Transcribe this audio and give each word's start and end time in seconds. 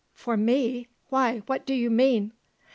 "For 0.13 0.35
me? 0.35 0.87
Why, 1.09 1.43
what 1.45 1.63
do 1.63 1.75
you 1.75 1.91
mean?" 1.91 2.33